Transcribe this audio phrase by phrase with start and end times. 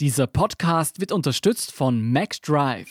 [0.00, 2.88] Dieser Podcast wird unterstützt von MacDrive.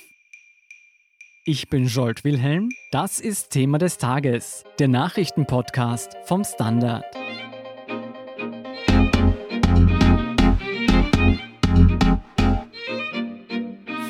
[1.46, 7.06] Ich bin Jolt Wilhelm, das ist Thema des Tages, der Nachrichtenpodcast vom Standard.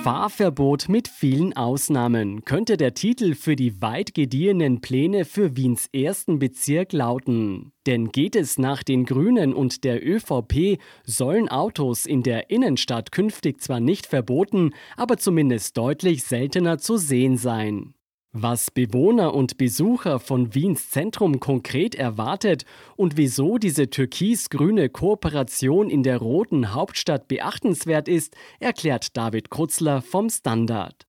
[0.07, 6.39] Fahrverbot mit vielen Ausnahmen könnte der Titel für die weit gediehenen Pläne für Wiens ersten
[6.39, 7.73] Bezirk lauten.
[7.85, 13.59] Denn geht es nach den Grünen und der ÖVP, sollen Autos in der Innenstadt künftig
[13.59, 17.93] zwar nicht verboten, aber zumindest deutlich seltener zu sehen sein.
[18.33, 26.03] Was Bewohner und Besucher von Wiens Zentrum konkret erwartet und wieso diese türkis-grüne Kooperation in
[26.03, 31.07] der roten Hauptstadt beachtenswert ist, erklärt David Krutzler vom Standard.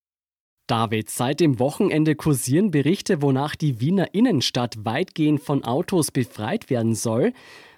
[0.68, 6.94] David, seit dem Wochenende kursieren Berichte, wonach die Wiener Innenstadt weitgehend von Autos befreit werden
[6.94, 7.32] soll.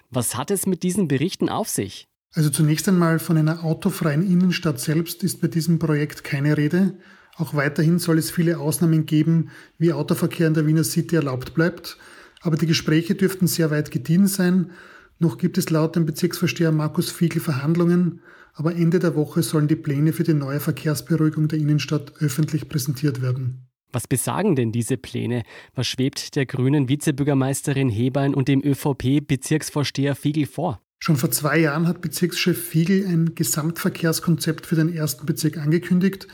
[0.09, 2.07] Was hat es mit diesen Berichten auf sich?
[2.33, 6.97] Also zunächst einmal von einer autofreien Innenstadt selbst ist bei diesem Projekt keine Rede.
[7.37, 11.97] Auch weiterhin soll es viele Ausnahmen geben, wie Autoverkehr in der Wiener City erlaubt bleibt.
[12.41, 14.71] Aber die Gespräche dürften sehr weit gediehen sein.
[15.19, 18.21] Noch gibt es laut dem Bezirksvorsteher Markus Fiegel Verhandlungen,
[18.53, 23.21] aber Ende der Woche sollen die Pläne für die neue Verkehrsberuhigung der Innenstadt öffentlich präsentiert
[23.21, 23.67] werden.
[23.91, 25.43] Was besagen denn diese Pläne?
[25.75, 30.81] Was schwebt der grünen Vizebürgermeisterin Hebein und dem ÖVP-Bezirksvorsteher Fiegel vor?
[30.99, 36.27] Schon vor zwei Jahren hat Bezirkschef Fiegel ein Gesamtverkehrskonzept für den ersten Bezirk angekündigt.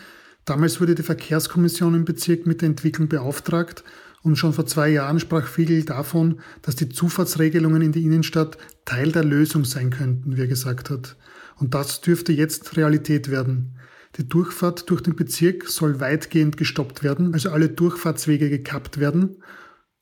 [0.48, 3.84] Damals wurde die Verkehrskommission im Bezirk mit der Entwicklung beauftragt
[4.24, 9.12] und schon vor zwei Jahren sprach Fiegel davon, dass die Zufahrtsregelungen in die Innenstadt Teil
[9.12, 11.18] der Lösung sein könnten, wie er gesagt hat.
[11.58, 13.78] Und das dürfte jetzt Realität werden.
[14.16, 19.44] Die Durchfahrt durch den Bezirk soll weitgehend gestoppt werden, also alle Durchfahrtswege gekappt werden.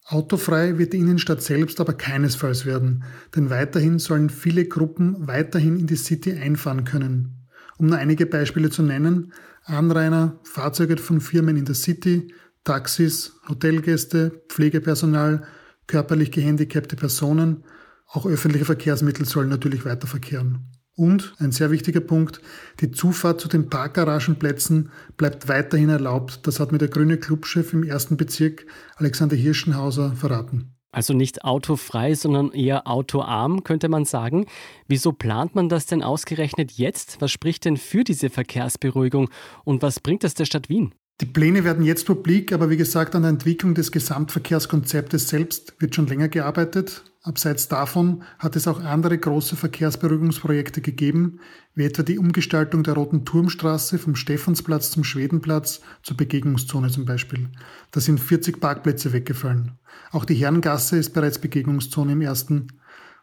[0.06, 3.04] Autofrei wird die Innenstadt selbst aber keinesfalls werden,
[3.36, 7.48] denn weiterhin sollen viele Gruppen weiterhin in die City einfahren können.
[7.78, 9.34] Um nur einige Beispiele zu nennen,
[9.66, 15.44] Anrainer, Fahrzeuge von Firmen in der City, Taxis, Hotelgäste, Pflegepersonal,
[15.88, 17.64] körperlich gehandicapte Personen,
[18.08, 20.72] auch öffentliche Verkehrsmittel sollen natürlich weiter verkehren.
[20.96, 22.42] Und ein sehr wichtiger Punkt,
[22.80, 26.48] die Zufahrt zu den Parkgaragenplätzen bleibt weiterhin erlaubt.
[26.48, 28.66] Das hat mir der grüne Clubchef im ersten Bezirk
[28.96, 30.75] Alexander Hirschenhauser verraten.
[30.96, 34.46] Also nicht autofrei, sondern eher autoarm, könnte man sagen.
[34.88, 37.18] Wieso plant man das denn ausgerechnet jetzt?
[37.20, 39.30] Was spricht denn für diese Verkehrsberuhigung
[39.66, 40.94] und was bringt das der Stadt Wien?
[41.20, 45.96] Die Pläne werden jetzt publik, aber wie gesagt, an der Entwicklung des Gesamtverkehrskonzeptes selbst wird
[45.96, 47.04] schon länger gearbeitet.
[47.26, 51.40] Abseits davon hat es auch andere große Verkehrsberuhigungsprojekte gegeben,
[51.74, 57.50] wie etwa die Umgestaltung der Roten Turmstraße vom Stephansplatz zum Schwedenplatz zur Begegnungszone zum Beispiel.
[57.90, 59.72] Da sind 40 Parkplätze weggefallen.
[60.12, 62.68] Auch die Herrengasse ist bereits Begegnungszone im ersten.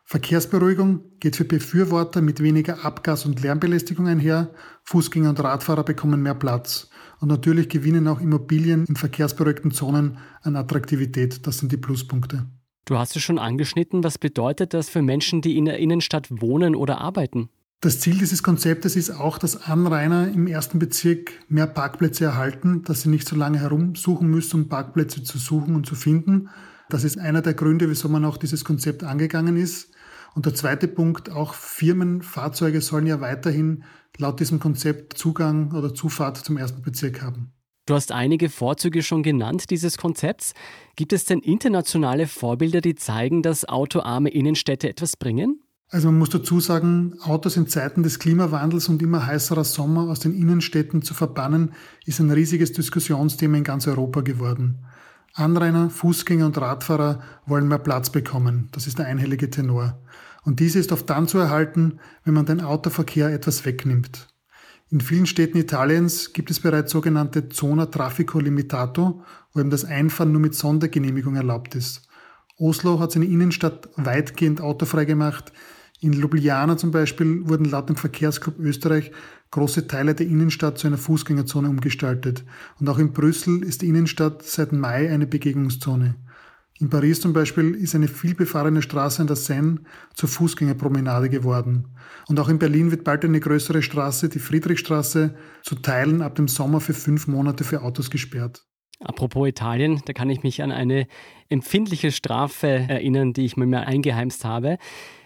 [0.04, 4.52] Verkehrsberuhigung geht für Befürworter mit weniger Abgas- und Lärmbelästigung einher.
[4.82, 6.90] Fußgänger und Radfahrer bekommen mehr Platz.
[7.20, 11.46] Und natürlich gewinnen auch Immobilien in verkehrsberuhigten Zonen an Attraktivität.
[11.46, 12.48] Das sind die Pluspunkte.
[12.84, 14.02] Du hast es schon angeschnitten.
[14.02, 17.48] Was bedeutet das für Menschen, die in der Innenstadt wohnen oder arbeiten?
[17.80, 23.02] Das Ziel dieses Konzeptes ist auch, dass Anrainer im ersten Bezirk mehr Parkplätze erhalten, dass
[23.02, 26.48] sie nicht so lange herumsuchen müssen, um Parkplätze zu suchen und zu finden.
[26.90, 29.90] Das ist einer der Gründe, wieso man auch dieses Konzept angegangen ist.
[30.34, 33.84] Und der zweite Punkt, auch Firmenfahrzeuge sollen ja weiterhin
[34.16, 37.52] laut diesem Konzept Zugang oder Zufahrt zum ersten Bezirk haben.
[37.86, 40.54] Du hast einige Vorzüge schon genannt dieses Konzepts.
[40.94, 45.60] Gibt es denn internationale Vorbilder, die zeigen, dass autoarme Innenstädte etwas bringen?
[45.88, 50.20] Also man muss dazu sagen, Autos in Zeiten des Klimawandels und immer heißerer Sommer aus
[50.20, 51.72] den Innenstädten zu verbannen,
[52.06, 54.86] ist ein riesiges Diskussionsthema in ganz Europa geworden.
[55.34, 58.68] Anrainer, Fußgänger und Radfahrer wollen mehr Platz bekommen.
[58.72, 60.00] Das ist der einhellige Tenor.
[60.44, 64.31] Und diese ist oft dann zu erhalten, wenn man den Autoverkehr etwas wegnimmt.
[64.92, 70.32] In vielen Städten Italiens gibt es bereits sogenannte Zona Traffico Limitato, wo eben das Einfahren
[70.32, 72.06] nur mit Sondergenehmigung erlaubt ist.
[72.58, 75.50] Oslo hat seine Innenstadt weitgehend autofrei gemacht.
[76.00, 79.12] In Ljubljana zum Beispiel wurden laut dem Verkehrsclub Österreich
[79.50, 82.44] große Teile der Innenstadt zu einer Fußgängerzone umgestaltet.
[82.78, 86.16] Und auch in Brüssel ist die Innenstadt seit Mai eine Begegnungszone.
[86.82, 89.76] In Paris zum Beispiel ist eine vielbefahrene Straße an der Seine
[90.14, 91.94] zur Fußgängerpromenade geworden.
[92.26, 96.48] Und auch in Berlin wird bald eine größere Straße, die Friedrichstraße, zu Teilen ab dem
[96.48, 98.64] Sommer für fünf Monate für Autos gesperrt.
[98.98, 101.06] Apropos Italien, da kann ich mich an eine
[101.48, 104.76] empfindliche Strafe erinnern, die ich mir mal eingeheimst habe.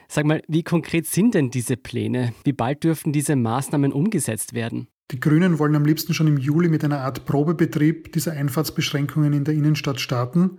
[0.08, 2.34] Sag mal, wie konkret sind denn diese Pläne?
[2.44, 4.88] Wie bald dürfen diese Maßnahmen umgesetzt werden?
[5.10, 9.44] Die Grünen wollen am liebsten schon im Juli mit einer Art Probebetrieb dieser Einfahrtsbeschränkungen in
[9.44, 10.58] der Innenstadt starten.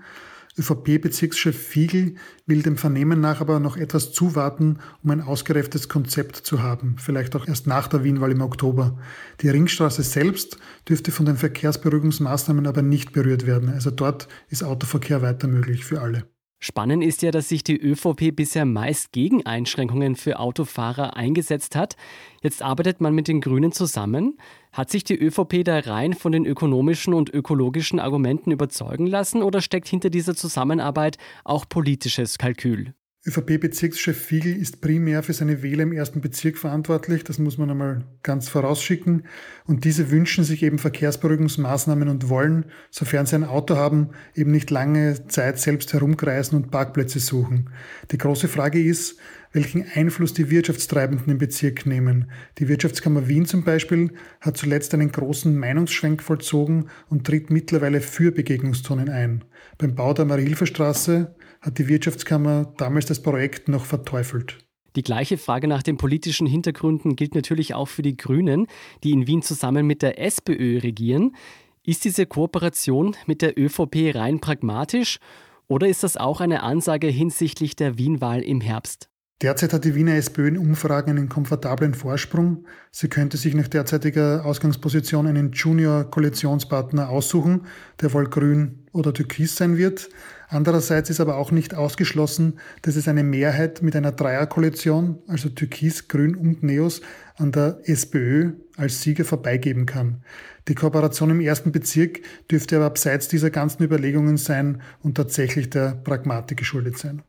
[0.57, 2.15] ÖVP-Bezirkschef Fiegel
[2.45, 7.36] will dem Vernehmen nach aber noch etwas zuwarten, um ein ausgereiftes Konzept zu haben, vielleicht
[7.36, 8.98] auch erst nach der Wienwahl im Oktober.
[9.42, 10.57] Die Ringstraße selbst
[10.88, 16.01] dürfte von den Verkehrsberuhigungsmaßnahmen aber nicht berührt werden, also dort ist Autoverkehr weiter möglich für
[16.01, 16.25] alle.
[16.59, 21.95] Spannend ist ja, dass sich die ÖVP bisher meist gegen Einschränkungen für Autofahrer eingesetzt hat.
[22.42, 24.39] Jetzt arbeitet man mit den Grünen zusammen.
[24.71, 29.62] Hat sich die ÖVP da rein von den ökonomischen und ökologischen Argumenten überzeugen lassen oder
[29.62, 32.95] steckt hinter dieser Zusammenarbeit auch politisches Kalkül?
[33.28, 37.26] ÖVP-Bezirkschef Fiegel ist primär für seine Wähler im ersten Bezirk verantwortlich.
[37.26, 39.24] Das muss man einmal ganz vorausschicken.
[39.66, 44.72] Und diese wünschen sich eben Verkehrsberuhigungsmaßnahmen und wollen, sofern sie ein Auto haben, eben nicht
[44.72, 47.70] lange Zeit selbst herumkreisen und Parkplätze suchen.
[48.12, 49.20] Die große Frage ist,
[49.52, 52.30] welchen Einfluss die Wirtschaftstreibenden im Bezirk nehmen.
[52.58, 54.12] Die Wirtschaftskammer Wien zum Beispiel
[54.42, 59.44] hat zuletzt einen großen Meinungsschwenk vollzogen und tritt mittlerweile für Begegnungszonen ein.
[59.78, 64.58] Beim Bau der Marie-Hilfer-Straße hat die Wirtschaftskammer damals das Projekt noch verteufelt.
[64.96, 68.66] Die gleiche Frage nach den politischen Hintergründen gilt natürlich auch für die Grünen,
[69.04, 71.36] die in Wien zusammen mit der SPÖ regieren.
[71.84, 75.20] Ist diese Kooperation mit der ÖVP rein pragmatisch
[75.68, 79.10] oder ist das auch eine Ansage hinsichtlich der Wienwahl im Herbst?
[79.44, 82.66] Derzeit hat die Wiener SPÖ in Umfragen einen komfortablen Vorsprung.
[82.89, 87.68] Sie könnte sich nach derzeitiger Ausgangsposition einen Junior-Koalitionspartner aussuchen,
[88.01, 90.10] der wohl grün oder türkis sein wird.
[90.48, 96.07] Andererseits ist aber auch nicht ausgeschlossen, dass es eine Mehrheit mit einer Dreierkoalition, also Türkis,
[96.07, 97.01] Grün und Neos,
[97.36, 100.24] an der SPÖ als Sieger vorbeigeben kann.
[100.68, 105.92] Die Kooperation im ersten Bezirk dürfte aber abseits dieser ganzen Überlegungen sein und tatsächlich der
[105.92, 107.22] Pragmatik geschuldet sein.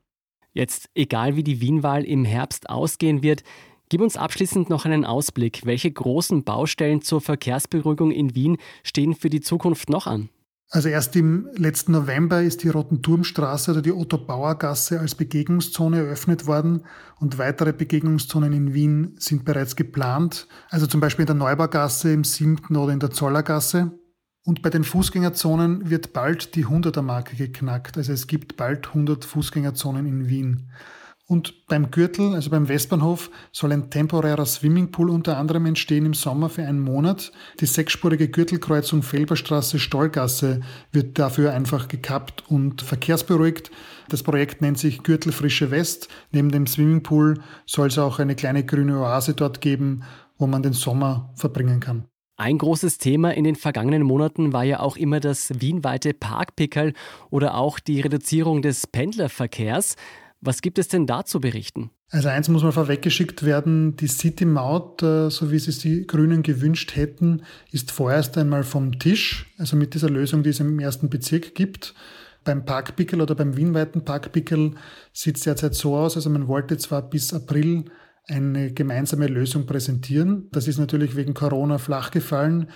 [0.52, 3.42] Jetzt, egal wie die Wienwahl im Herbst ausgehen wird,
[3.88, 5.64] gib uns abschließend noch einen Ausblick.
[5.64, 10.30] Welche großen Baustellen zur Verkehrsberuhigung in Wien stehen für die Zukunft noch an?
[10.70, 16.84] Also erst im letzten November ist die Rotenturmstraße oder die Otto-Bauer-Gasse als Begegnungszone eröffnet worden
[17.18, 20.46] und weitere Begegnungszonen in Wien sind bereits geplant.
[20.68, 23.98] Also zum Beispiel in der Neubaugasse, im Siebten oder in der Zollergasse.
[24.48, 27.98] Und bei den Fußgängerzonen wird bald die 100er-Marke geknackt.
[27.98, 30.70] Also es gibt bald 100 Fußgängerzonen in Wien.
[31.26, 36.48] Und beim Gürtel, also beim Westbahnhof, soll ein temporärer Swimmingpool unter anderem entstehen im Sommer
[36.48, 37.30] für einen Monat.
[37.60, 40.62] Die sechsspurige Gürtelkreuzung Felberstraße-Stollgasse
[40.92, 43.70] wird dafür einfach gekappt und verkehrsberuhigt.
[44.08, 46.08] Das Projekt nennt sich Gürtelfrische West.
[46.32, 50.04] Neben dem Swimmingpool soll es auch eine kleine grüne Oase dort geben,
[50.38, 52.08] wo man den Sommer verbringen kann.
[52.40, 56.92] Ein großes Thema in den vergangenen Monaten war ja auch immer das wienweite Parkpickerl
[57.30, 59.96] oder auch die Reduzierung des Pendlerverkehrs.
[60.40, 61.90] Was gibt es denn da zu berichten?
[62.10, 66.44] Also eins muss mal vorweggeschickt werden, die City-Maut, äh, so wie sie es die Grünen
[66.44, 67.42] gewünscht hätten,
[67.72, 71.92] ist vorerst einmal vom Tisch, also mit dieser Lösung, die es im ersten Bezirk gibt.
[72.44, 74.76] Beim Parkpickel oder beim wienweiten Parkpickel
[75.12, 77.86] sieht es derzeit so aus, also man wollte zwar bis April
[78.28, 80.48] eine gemeinsame Lösung präsentieren.
[80.52, 82.68] Das ist natürlich wegen Corona flach gefallen,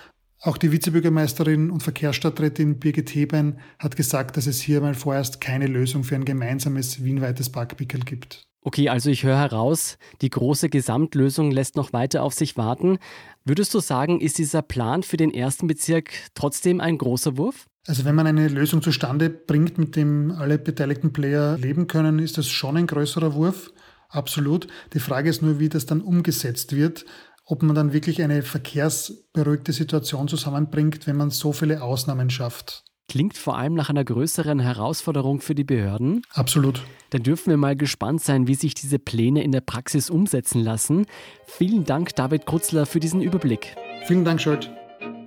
[0.44, 5.68] auch die Vizebürgermeisterin und Verkehrsstadträtin Birgit Hebein hat gesagt, dass es hier mal vorerst keine
[5.68, 8.42] Lösung für ein gemeinsames wienweites Parkpickel gibt.
[8.64, 12.98] Okay, also ich höre heraus, die große Gesamtlösung lässt noch weiter auf sich warten.
[13.44, 17.66] Würdest du sagen, ist dieser Plan für den ersten Bezirk trotzdem ein großer Wurf?
[17.86, 22.36] Also wenn man eine Lösung zustande bringt, mit dem alle beteiligten Player leben können, ist
[22.36, 23.72] das schon ein größerer Wurf.
[24.12, 24.68] Absolut.
[24.92, 27.04] Die Frage ist nur, wie das dann umgesetzt wird
[27.44, 32.84] ob man dann wirklich eine verkehrsberuhigte Situation zusammenbringt, wenn man so viele Ausnahmen schafft.
[33.08, 36.22] Klingt vor allem nach einer größeren Herausforderung für die Behörden.
[36.32, 36.82] Absolut.
[37.10, 41.04] Dann dürfen wir mal gespannt sein, wie sich diese Pläne in der Praxis umsetzen lassen.
[41.46, 43.76] Vielen Dank, David Krutzler, für diesen Überblick.
[44.06, 44.70] Vielen Dank, Scholt.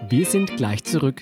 [0.10, 1.22] Wir sind gleich zurück.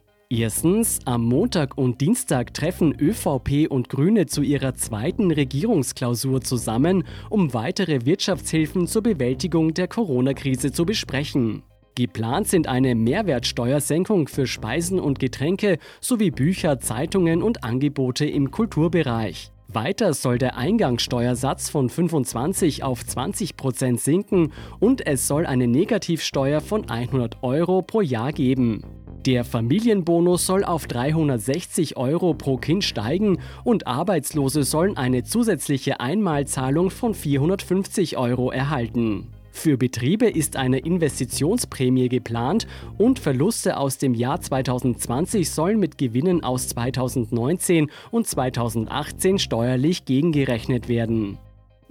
[0.33, 7.53] Erstens, am Montag und Dienstag treffen ÖVP und Grüne zu ihrer zweiten Regierungsklausur zusammen, um
[7.53, 11.63] weitere Wirtschaftshilfen zur Bewältigung der Corona-Krise zu besprechen.
[11.95, 19.51] Geplant sind eine Mehrwertsteuersenkung für Speisen und Getränke sowie Bücher, Zeitungen und Angebote im Kulturbereich.
[19.67, 26.61] Weiter soll der Eingangssteuersatz von 25 auf 20 Prozent sinken und es soll eine Negativsteuer
[26.61, 28.81] von 100 Euro pro Jahr geben.
[29.27, 36.89] Der Familienbonus soll auf 360 Euro pro Kind steigen und Arbeitslose sollen eine zusätzliche Einmalzahlung
[36.89, 39.27] von 450 Euro erhalten.
[39.51, 42.65] Für Betriebe ist eine Investitionsprämie geplant
[42.97, 50.87] und Verluste aus dem Jahr 2020 sollen mit Gewinnen aus 2019 und 2018 steuerlich gegengerechnet
[50.89, 51.37] werden.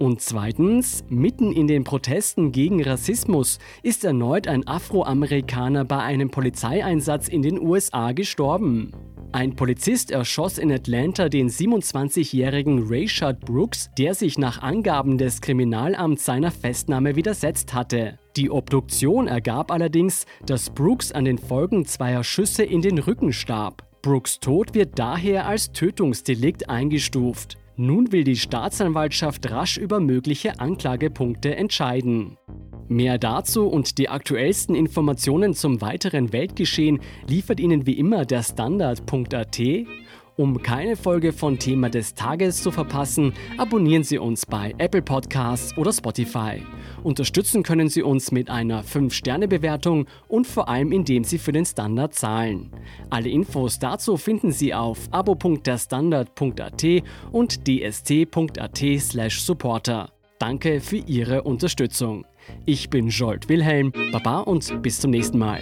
[0.01, 7.27] Und zweitens, mitten in den Protesten gegen Rassismus ist erneut ein Afroamerikaner bei einem Polizeieinsatz
[7.27, 8.93] in den USA gestorben.
[9.31, 16.25] Ein Polizist erschoss in Atlanta den 27-jährigen Rayshard Brooks, der sich nach Angaben des Kriminalamts
[16.25, 18.17] seiner Festnahme widersetzt hatte.
[18.35, 23.83] Die Obduktion ergab allerdings, dass Brooks an den Folgen zweier Schüsse in den Rücken starb.
[24.01, 27.59] Brooks Tod wird daher als Tötungsdelikt eingestuft.
[27.81, 32.37] Nun will die Staatsanwaltschaft rasch über mögliche Anklagepunkte entscheiden.
[32.87, 39.59] Mehr dazu und die aktuellsten Informationen zum weiteren Weltgeschehen liefert Ihnen wie immer der Standard.at
[40.41, 45.77] um keine Folge von Thema des Tages zu verpassen, abonnieren Sie uns bei Apple Podcasts
[45.77, 46.63] oder Spotify.
[47.03, 52.15] Unterstützen können Sie uns mit einer 5-Sterne-Bewertung und vor allem indem Sie für den Standard
[52.15, 52.71] zahlen.
[53.11, 56.85] Alle Infos dazu finden Sie auf abo.derstandard.at
[57.31, 60.09] und dst.at/supporter.
[60.39, 62.25] Danke für Ihre Unterstützung.
[62.65, 65.61] Ich bin Jolt Wilhelm, Baba und bis zum nächsten Mal.